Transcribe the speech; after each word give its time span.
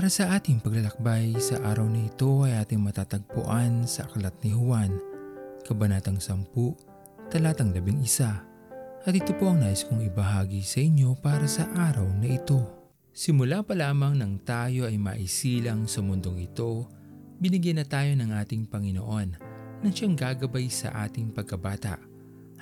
Para 0.00 0.08
sa 0.08 0.32
ating 0.32 0.64
paglalakbay 0.64 1.36
sa 1.36 1.60
araw 1.60 1.84
na 1.84 2.08
ito 2.08 2.48
ay 2.48 2.56
ating 2.64 2.80
matatagpuan 2.80 3.84
sa 3.84 4.08
Aklat 4.08 4.32
ni 4.40 4.56
Juan, 4.56 4.96
Kabanatang 5.68 6.16
10, 6.16 7.28
Talatang 7.28 7.68
11. 7.76 8.08
At 9.04 9.12
ito 9.12 9.36
po 9.36 9.52
ang 9.52 9.60
nais 9.60 9.84
kong 9.84 10.00
ibahagi 10.08 10.64
sa 10.64 10.80
inyo 10.80 11.20
para 11.20 11.44
sa 11.44 11.68
araw 11.76 12.08
na 12.16 12.32
ito. 12.32 12.64
Simula 13.12 13.60
pa 13.60 13.76
lamang 13.76 14.16
nang 14.16 14.40
tayo 14.40 14.88
ay 14.88 14.96
maisilang 14.96 15.84
sa 15.84 16.00
mundong 16.00 16.48
ito, 16.48 16.88
binigyan 17.36 17.76
na 17.76 17.84
tayo 17.84 18.16
ng 18.16 18.32
ating 18.40 18.72
Panginoon 18.72 19.36
na 19.84 19.88
siyang 19.92 20.16
gagabay 20.16 20.72
sa 20.72 20.96
ating 21.04 21.28
pagkabata 21.28 22.00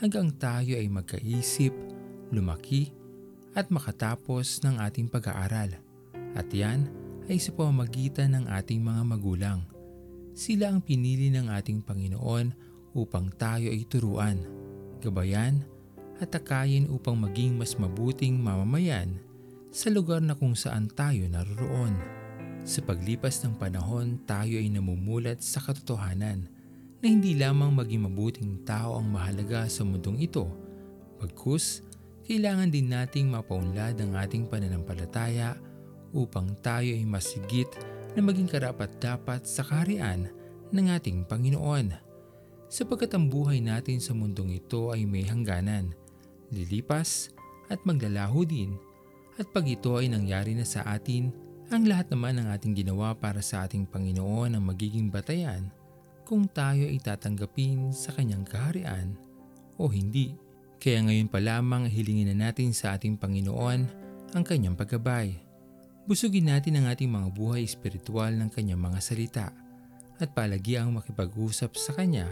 hanggang 0.00 0.32
tayo 0.40 0.72
ay 0.72 0.88
magkaisip, 0.88 1.76
lumaki, 2.32 2.96
at 3.52 3.68
makatapos 3.68 4.64
ng 4.64 4.80
ating 4.80 5.12
pag-aaral. 5.12 5.76
At 6.32 6.48
yan 6.48 7.04
ay 7.26 7.38
sa 7.42 7.50
pamamagitan 7.54 8.34
ng 8.38 8.44
ating 8.50 8.82
mga 8.82 9.02
magulang. 9.02 9.60
Sila 10.36 10.70
ang 10.70 10.84
pinili 10.84 11.32
ng 11.32 11.50
ating 11.50 11.82
Panginoon 11.82 12.54
upang 12.94 13.32
tayo 13.34 13.68
ay 13.68 13.82
turuan, 13.88 14.38
gabayan, 15.02 15.64
at 16.16 16.32
takayin 16.32 16.88
upang 16.88 17.18
maging 17.18 17.60
mas 17.60 17.76
mabuting 17.76 18.40
mamamayan 18.40 19.20
sa 19.68 19.92
lugar 19.92 20.24
na 20.24 20.32
kung 20.32 20.56
saan 20.56 20.88
tayo 20.88 21.28
naroroon. 21.28 21.92
Sa 22.64 22.80
paglipas 22.80 23.44
ng 23.44 23.60
panahon, 23.60 24.16
tayo 24.24 24.56
ay 24.56 24.72
namumulat 24.72 25.44
sa 25.44 25.60
katotohanan 25.60 26.48
na 26.98 27.06
hindi 27.06 27.36
lamang 27.36 27.76
maging 27.76 28.08
mabuting 28.08 28.64
tao 28.64 28.96
ang 28.96 29.12
mahalaga 29.12 29.68
sa 29.68 29.84
mundong 29.84 30.18
ito, 30.24 30.48
bagkus 31.20 31.84
kailangan 32.26 32.74
din 32.74 32.90
nating 32.90 33.30
mapaunlad 33.30 33.94
ang 34.02 34.18
ating 34.18 34.50
pananampalataya 34.50 35.54
upang 36.14 36.54
tayo 36.62 36.90
ay 36.90 37.06
masigit 37.06 37.70
na 38.14 38.20
maging 38.22 38.46
karapat-dapat 38.50 39.44
sa 39.44 39.66
kaharian 39.66 40.30
ng 40.70 40.86
ating 40.92 41.26
Panginoon. 41.26 41.94
Sapagkat 42.66 43.14
ang 43.14 43.30
buhay 43.30 43.62
natin 43.62 44.02
sa 44.02 44.10
mundong 44.10 44.58
ito 44.58 44.90
ay 44.90 45.06
may 45.06 45.22
hangganan, 45.22 45.94
lilipas 46.50 47.30
at 47.70 47.78
maglalaho 47.86 48.42
din 48.42 48.74
at 49.36 49.46
pag 49.52 49.68
ito 49.68 50.00
ay 50.00 50.08
nangyari 50.08 50.56
na 50.56 50.64
sa 50.64 50.82
atin, 50.88 51.30
ang 51.68 51.84
lahat 51.84 52.08
naman 52.14 52.38
ng 52.40 52.48
ating 52.54 52.74
ginawa 52.78 53.12
para 53.12 53.42
sa 53.42 53.66
ating 53.66 53.84
Panginoon 53.90 54.54
ang 54.54 54.64
magiging 54.64 55.10
batayan 55.10 55.68
kung 56.26 56.50
tayo 56.50 56.86
ay 56.90 56.98
tatanggapin 56.98 57.94
sa 57.94 58.10
kanyang 58.14 58.42
kaharian 58.42 59.14
o 59.78 59.86
hindi. 59.86 60.34
Kaya 60.82 61.06
ngayon 61.06 61.30
pa 61.30 61.38
lamang 61.38 61.86
hilingin 61.86 62.34
na 62.34 62.50
natin 62.50 62.74
sa 62.74 62.98
ating 62.98 63.14
Panginoon 63.14 63.80
ang 64.34 64.44
kanyang 64.44 64.74
paggabay. 64.74 65.45
Busugin 66.06 66.46
natin 66.46 66.78
ang 66.78 66.86
ating 66.86 67.10
mga 67.10 67.34
buhay 67.34 67.66
espiritual 67.66 68.30
ng 68.30 68.46
kanyang 68.54 68.78
mga 68.78 69.02
salita 69.02 69.50
at 70.22 70.30
palagi 70.38 70.78
ang 70.78 70.94
makipag-usap 70.94 71.74
sa 71.74 71.98
kanya 71.98 72.30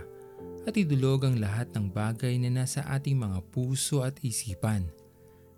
at 0.63 0.79
idulog 0.79 1.27
ang 1.27 1.43
lahat 1.43 1.75
ng 1.75 1.91
bagay 1.91 2.39
na 2.39 2.63
nasa 2.63 2.87
ating 2.87 3.19
mga 3.19 3.43
puso 3.51 4.07
at 4.07 4.15
isipan. 4.23 4.87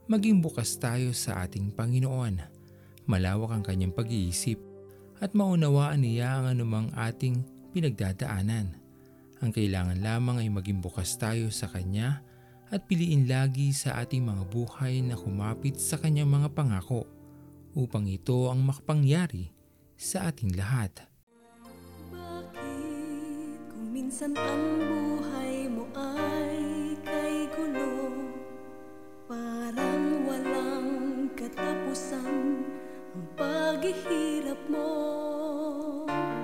Maging 0.09 0.41
bukas 0.41 0.81
tayo 0.81 1.13
sa 1.13 1.45
ating 1.45 1.77
Panginoon. 1.77 2.41
Malawak 3.05 3.53
ang 3.53 3.61
kanyang 3.61 3.93
pag-iisip 3.93 4.57
at 5.21 5.37
maunawaan 5.37 6.01
niya 6.01 6.41
ang 6.41 6.57
anumang 6.57 6.89
ating 6.97 7.45
pinagdadaanan. 7.77 8.81
Ang 9.45 9.51
kailangan 9.53 10.01
lamang 10.01 10.41
ay 10.41 10.49
maging 10.49 10.81
bukas 10.81 11.21
tayo 11.21 11.53
sa 11.53 11.69
Kanya 11.69 12.25
at 12.73 12.89
piliin 12.89 13.29
lagi 13.29 13.77
sa 13.77 14.01
ating 14.01 14.25
mga 14.25 14.49
buhay 14.49 15.05
na 15.05 15.21
kumapit 15.21 15.77
sa 15.77 16.01
kanyang 16.01 16.33
mga 16.33 16.57
pangako 16.57 17.16
upang 17.77 18.09
ito 18.09 18.49
ang 18.49 18.65
makapangyari 18.65 19.53
sa 20.01 20.33
ating 20.33 20.57
lahat. 20.57 21.05
Bakit 22.09 23.61
kung 23.69 23.93
minsan 23.93 24.33
ang 24.33 24.65
buhay 24.81 25.69
mo 25.69 25.85
ay 25.93 26.97
kay 27.05 27.45
gulo 27.53 28.17
Parang 29.29 30.25
walang 30.25 31.29
katapusan 31.37 32.65
ang 33.13 33.27
paghihirap 33.37 34.61
mo 34.73 34.93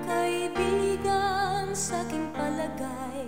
Kaibigan 0.05 1.73
sa 1.73 2.05
aking 2.05 2.29
palagay 2.37 3.25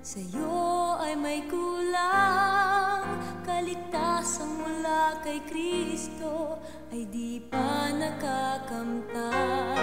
Sa'yo 0.00 0.96
ay 1.02 1.12
may 1.18 1.44
kulang 1.50 3.20
Kaligtasan 3.44 4.48
mula 4.56 5.11
kay 5.22 5.38
Kristo 5.46 6.58
Ay 6.90 7.06
di 7.08 7.38
pa 7.46 7.94
nakakamtan. 7.94 9.78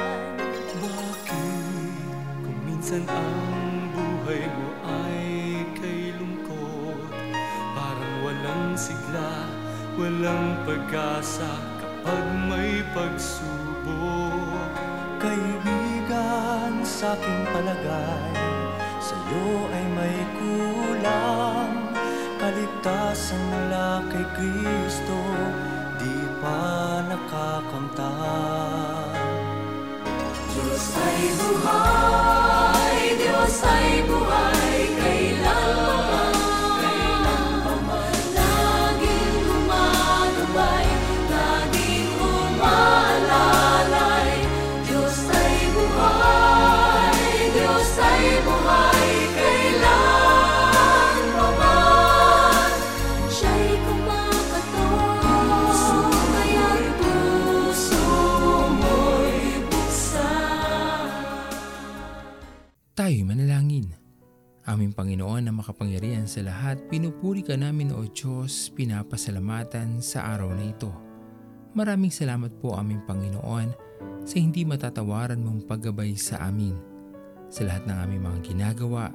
Bakit? 0.84 1.96
Kung 2.44 2.60
minsan 2.68 3.08
ang 3.08 3.90
buhay 3.96 4.44
mo 4.46 4.70
ay 4.86 5.24
kay 5.80 6.12
lungkot 6.20 7.10
Parang 7.74 8.16
walang 8.28 8.76
sigla, 8.76 9.48
walang 9.96 10.60
pag-asa 10.68 11.50
kapag 11.80 12.26
may 12.52 12.84
pagsubok. 12.92 14.70
Kaibigan 15.20 16.84
sa 16.84 17.16
aking 17.16 17.44
palagay 17.52 18.36
Sa'yo 19.00 19.68
ay 19.72 19.86
may 19.96 20.20
kulang 20.40 21.69
Kaligtasan 22.40 23.36
mula 23.52 24.00
kay 24.08 24.24
Kristo 24.32 25.20
Di 26.00 26.24
pa 26.40 27.04
nakakamtan. 27.04 28.08
Diyos 30.48 30.88
ay 30.96 31.36
buhay, 31.36 31.89
Tayo'y 63.10 63.26
manalangin. 63.26 63.90
Aming 64.70 64.94
Panginoon 64.94 65.42
na 65.42 65.50
makapangyarihan 65.50 66.30
sa 66.30 66.46
lahat, 66.46 66.78
pinupuri 66.94 67.42
ka 67.42 67.58
namin 67.58 67.90
o 67.90 68.06
Diyos, 68.06 68.70
pinapasalamatan 68.78 69.98
sa 69.98 70.38
araw 70.38 70.54
na 70.54 70.70
ito. 70.70 70.94
Maraming 71.74 72.14
salamat 72.14 72.62
po 72.62 72.78
aming 72.78 73.02
Panginoon 73.10 73.74
sa 74.30 74.38
hindi 74.38 74.62
matatawaran 74.62 75.42
mong 75.42 75.66
paggabay 75.66 76.14
sa 76.14 76.54
amin. 76.54 76.78
Sa 77.50 77.66
lahat 77.66 77.90
ng 77.90 77.98
aming 77.98 78.22
mga 78.30 78.40
ginagawa, 78.46 79.10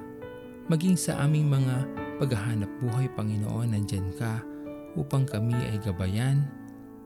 maging 0.67 0.99
sa 0.99 1.23
aming 1.23 1.47
mga 1.47 1.87
paghahanap 2.19 2.67
buhay 2.83 3.07
Panginoon, 3.15 3.79
nandyan 3.79 4.11
ka 4.19 4.43
upang 4.99 5.23
kami 5.23 5.55
ay 5.71 5.79
gabayan, 5.79 6.43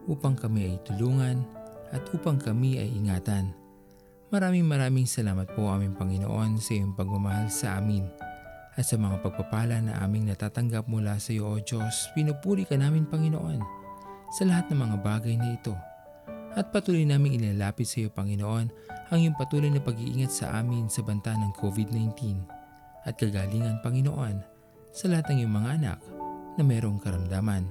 upang 0.09 0.33
kami 0.33 0.73
ay 0.73 0.75
tulungan, 0.89 1.45
at 1.93 2.01
upang 2.17 2.41
kami 2.41 2.81
ay 2.81 2.89
ingatan. 2.89 3.53
Maraming 4.29 4.69
maraming 4.69 5.09
salamat 5.09 5.49
po 5.57 5.73
aming 5.73 5.97
Panginoon 5.97 6.61
sa 6.61 6.77
iyong 6.77 6.93
pagmamahal 6.93 7.49
sa 7.49 7.81
amin 7.81 8.05
at 8.77 8.85
sa 8.85 8.93
mga 8.93 9.25
pagpapala 9.25 9.81
na 9.81 9.97
aming 10.05 10.29
natatanggap 10.29 10.85
mula 10.85 11.17
sa 11.17 11.33
iyo 11.33 11.49
o 11.49 11.57
Diyos. 11.57 12.13
Pinupuri 12.13 12.61
ka 12.61 12.77
namin 12.77 13.09
Panginoon 13.09 13.57
sa 14.29 14.45
lahat 14.45 14.69
ng 14.69 14.85
mga 14.85 14.97
bagay 15.01 15.33
na 15.33 15.57
ito. 15.57 15.73
At 16.53 16.69
patuloy 16.69 17.09
namin 17.09 17.41
ilalapit 17.41 17.89
sa 17.89 18.05
iyo 18.05 18.13
Panginoon 18.13 18.69
ang 19.09 19.17
iyong 19.17 19.33
patuloy 19.33 19.73
na 19.73 19.81
pag-iingat 19.81 20.29
sa 20.29 20.61
amin 20.61 20.85
sa 20.93 21.01
banta 21.01 21.33
ng 21.33 21.49
COVID-19 21.57 22.37
at 23.09 23.17
kagalingan 23.17 23.81
Panginoon 23.81 24.45
sa 24.93 25.09
lahat 25.09 25.25
ng 25.33 25.41
iyong 25.41 25.55
mga 25.57 25.69
anak 25.81 25.99
na 26.53 26.61
mayroong 26.61 27.01
karamdaman. 27.01 27.65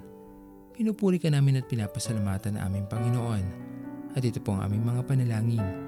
Pinupuri 0.74 1.22
ka 1.22 1.30
namin 1.30 1.62
at 1.62 1.70
pinapasalamatan 1.70 2.58
na 2.58 2.66
aming 2.66 2.90
Panginoon 2.90 3.44
at 4.18 4.22
ito 4.26 4.42
po 4.42 4.58
ang 4.58 4.66
aming 4.66 4.82
mga 4.82 5.06
panalangin 5.06 5.87